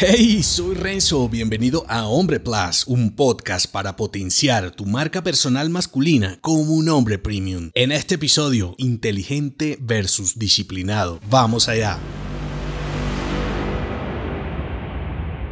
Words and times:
Hey, 0.00 0.44
soy 0.44 0.76
Renzo, 0.76 1.28
bienvenido 1.28 1.84
a 1.88 2.06
Hombre 2.06 2.38
Plus, 2.38 2.86
un 2.86 3.10
podcast 3.16 3.68
para 3.68 3.96
potenciar 3.96 4.70
tu 4.70 4.86
marca 4.86 5.24
personal 5.24 5.70
masculina 5.70 6.38
como 6.40 6.74
un 6.74 6.88
hombre 6.88 7.18
premium. 7.18 7.72
En 7.74 7.90
este 7.90 8.14
episodio, 8.14 8.76
inteligente 8.78 9.76
versus 9.80 10.38
disciplinado. 10.38 11.18
Vamos 11.28 11.68
allá. 11.68 11.98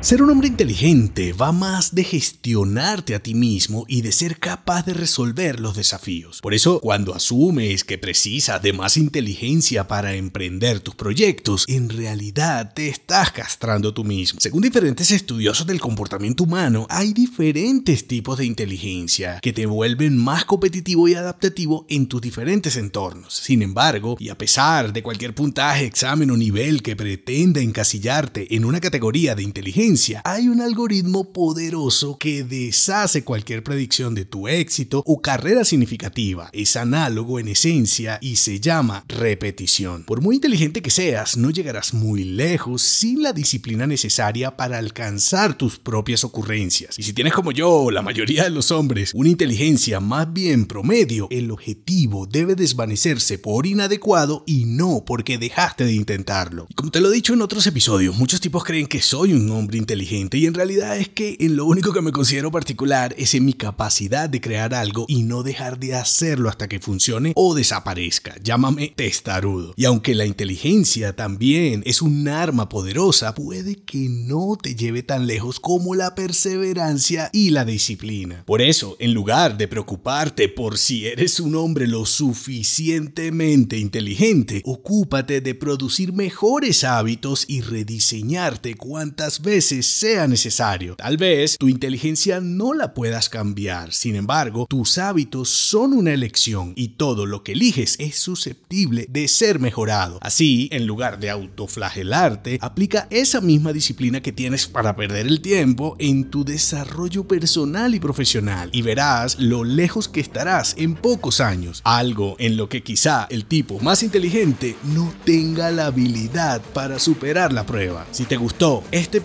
Ser 0.00 0.22
un 0.22 0.30
hombre 0.30 0.46
inteligente 0.46 1.32
va 1.32 1.50
más 1.50 1.92
de 1.92 2.04
gestionarte 2.04 3.16
a 3.16 3.18
ti 3.18 3.34
mismo 3.34 3.84
y 3.88 4.02
de 4.02 4.12
ser 4.12 4.38
capaz 4.38 4.86
de 4.86 4.94
resolver 4.94 5.58
los 5.58 5.74
desafíos. 5.74 6.40
Por 6.40 6.54
eso, 6.54 6.78
cuando 6.78 7.16
asumes 7.16 7.82
que 7.82 7.98
precisas 7.98 8.62
de 8.62 8.72
más 8.72 8.96
inteligencia 8.96 9.88
para 9.88 10.14
emprender 10.14 10.78
tus 10.78 10.94
proyectos, 10.94 11.64
en 11.66 11.88
realidad 11.88 12.74
te 12.74 12.88
estás 12.88 13.32
castrando 13.32 13.92
tú 13.92 14.04
mismo. 14.04 14.38
Según 14.40 14.62
diferentes 14.62 15.10
estudiosos 15.10 15.66
del 15.66 15.80
comportamiento 15.80 16.44
humano, 16.44 16.86
hay 16.88 17.12
diferentes 17.12 18.06
tipos 18.06 18.38
de 18.38 18.46
inteligencia 18.46 19.40
que 19.42 19.52
te 19.52 19.66
vuelven 19.66 20.16
más 20.16 20.44
competitivo 20.44 21.08
y 21.08 21.14
adaptativo 21.14 21.86
en 21.88 22.06
tus 22.06 22.20
diferentes 22.20 22.76
entornos. 22.76 23.34
Sin 23.34 23.62
embargo, 23.62 24.16
y 24.20 24.28
a 24.28 24.38
pesar 24.38 24.92
de 24.92 25.02
cualquier 25.02 25.34
puntaje, 25.34 25.86
examen 25.86 26.30
o 26.30 26.36
nivel 26.36 26.82
que 26.82 26.94
pretenda 26.94 27.60
encasillarte 27.60 28.54
en 28.54 28.64
una 28.64 28.80
categoría 28.80 29.34
de 29.34 29.42
inteligencia, 29.42 29.87
hay 30.24 30.48
un 30.48 30.60
algoritmo 30.60 31.32
poderoso 31.32 32.18
que 32.18 32.44
deshace 32.44 33.24
cualquier 33.24 33.64
predicción 33.64 34.14
de 34.14 34.26
tu 34.26 34.46
éxito 34.46 35.02
o 35.06 35.22
carrera 35.22 35.64
significativa. 35.64 36.50
Es 36.52 36.76
análogo 36.76 37.40
en 37.40 37.48
esencia 37.48 38.18
y 38.20 38.36
se 38.36 38.60
llama 38.60 39.06
repetición. 39.08 40.04
Por 40.04 40.20
muy 40.20 40.34
inteligente 40.34 40.82
que 40.82 40.90
seas, 40.90 41.38
no 41.38 41.48
llegarás 41.48 41.94
muy 41.94 42.24
lejos 42.24 42.82
sin 42.82 43.22
la 43.22 43.32
disciplina 43.32 43.86
necesaria 43.86 44.58
para 44.58 44.76
alcanzar 44.76 45.56
tus 45.56 45.78
propias 45.78 46.22
ocurrencias. 46.22 46.98
Y 46.98 47.02
si 47.02 47.14
tienes 47.14 47.32
como 47.32 47.52
yo, 47.52 47.90
la 47.90 48.02
mayoría 48.02 48.44
de 48.44 48.50
los 48.50 48.70
hombres, 48.70 49.12
una 49.14 49.30
inteligencia 49.30 50.00
más 50.00 50.30
bien 50.30 50.66
promedio, 50.66 51.28
el 51.30 51.50
objetivo 51.50 52.26
debe 52.26 52.56
desvanecerse 52.56 53.38
por 53.38 53.66
inadecuado 53.66 54.44
y 54.46 54.66
no 54.66 55.02
porque 55.06 55.38
dejaste 55.38 55.84
de 55.84 55.94
intentarlo. 55.94 56.66
Y 56.68 56.74
como 56.74 56.90
te 56.90 57.00
lo 57.00 57.10
he 57.10 57.14
dicho 57.14 57.32
en 57.32 57.40
otros 57.40 57.66
episodios, 57.66 58.18
muchos 58.18 58.42
tipos 58.42 58.64
creen 58.64 58.86
que 58.86 59.00
soy 59.00 59.32
un 59.32 59.50
hombre 59.50 59.77
inteligente 59.78 60.36
y 60.38 60.46
en 60.46 60.54
realidad 60.54 60.98
es 60.98 61.08
que 61.08 61.36
en 61.40 61.56
lo 61.56 61.66
único 61.66 61.92
que 61.92 62.02
me 62.02 62.12
considero 62.12 62.50
particular 62.50 63.14
es 63.16 63.34
en 63.34 63.44
mi 63.44 63.52
capacidad 63.52 64.28
de 64.28 64.40
crear 64.40 64.74
algo 64.74 65.06
y 65.08 65.22
no 65.22 65.42
dejar 65.42 65.78
de 65.78 65.94
hacerlo 65.94 66.48
hasta 66.48 66.68
que 66.68 66.80
funcione 66.80 67.32
o 67.34 67.54
desaparezca. 67.54 68.34
Llámame 68.42 68.92
testarudo. 68.94 69.72
Y 69.76 69.84
aunque 69.84 70.14
la 70.14 70.26
inteligencia 70.26 71.14
también 71.14 71.82
es 71.86 72.02
un 72.02 72.28
arma 72.28 72.68
poderosa, 72.68 73.34
puede 73.34 73.76
que 73.76 74.08
no 74.08 74.56
te 74.60 74.74
lleve 74.74 75.02
tan 75.02 75.26
lejos 75.26 75.60
como 75.60 75.94
la 75.94 76.14
perseverancia 76.14 77.30
y 77.32 77.50
la 77.50 77.64
disciplina. 77.64 78.42
Por 78.46 78.60
eso, 78.60 78.96
en 78.98 79.14
lugar 79.14 79.56
de 79.56 79.68
preocuparte 79.68 80.48
por 80.48 80.78
si 80.78 81.06
eres 81.06 81.40
un 81.40 81.54
hombre 81.54 81.86
lo 81.86 82.04
suficientemente 82.06 83.78
inteligente, 83.78 84.62
ocúpate 84.64 85.40
de 85.40 85.54
producir 85.54 86.12
mejores 86.12 86.84
hábitos 86.84 87.44
y 87.48 87.60
rediseñarte 87.60 88.74
cuantas 88.74 89.40
veces 89.40 89.67
sea 89.68 90.26
necesario. 90.26 90.96
Tal 90.96 91.16
vez 91.16 91.56
tu 91.58 91.68
inteligencia 91.68 92.40
no 92.40 92.74
la 92.74 92.94
puedas 92.94 93.28
cambiar, 93.28 93.92
sin 93.92 94.16
embargo, 94.16 94.66
tus 94.68 94.98
hábitos 94.98 95.48
son 95.48 95.92
una 95.92 96.12
elección 96.12 96.72
y 96.76 96.88
todo 96.88 97.26
lo 97.26 97.42
que 97.42 97.52
eliges 97.52 97.96
es 97.98 98.18
susceptible 98.18 99.06
de 99.08 99.28
ser 99.28 99.58
mejorado. 99.58 100.18
Así, 100.22 100.68
en 100.72 100.86
lugar 100.86 101.20
de 101.20 101.30
autoflagelarte, 101.30 102.58
aplica 102.60 103.06
esa 103.10 103.40
misma 103.40 103.72
disciplina 103.72 104.20
que 104.20 104.32
tienes 104.32 104.66
para 104.66 104.96
perder 104.96 105.26
el 105.26 105.40
tiempo 105.40 105.96
en 105.98 106.30
tu 106.30 106.44
desarrollo 106.44 107.26
personal 107.26 107.94
y 107.94 108.00
profesional 108.00 108.70
y 108.72 108.82
verás 108.82 109.38
lo 109.38 109.64
lejos 109.64 110.08
que 110.08 110.20
estarás 110.20 110.74
en 110.78 110.94
pocos 110.94 111.40
años, 111.40 111.80
algo 111.84 112.36
en 112.38 112.56
lo 112.56 112.68
que 112.68 112.82
quizá 112.82 113.26
el 113.30 113.44
tipo 113.44 113.78
más 113.80 114.02
inteligente 114.02 114.76
no 114.94 115.12
tenga 115.24 115.70
la 115.70 115.86
habilidad 115.86 116.62
para 116.72 116.98
superar 116.98 117.52
la 117.52 117.66
prueba. 117.66 118.06
Si 118.10 118.24
te 118.24 118.36
gustó 118.36 118.84
este 118.90 119.20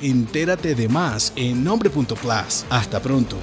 entérate 0.00 0.74
de 0.74 0.88
más 0.88 1.32
en 1.36 1.64
nombre.plus. 1.64 2.64
Hasta 2.70 3.00
pronto. 3.00 3.36